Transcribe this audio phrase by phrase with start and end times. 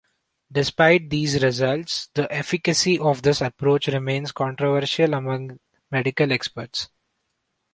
[0.51, 5.59] Despite these results, the efficacy of this approach remains controversial among
[5.91, 6.89] medical experts.